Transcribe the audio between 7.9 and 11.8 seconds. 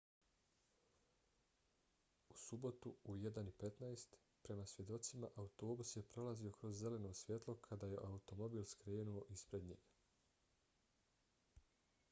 je automobil skrenuo ispred njega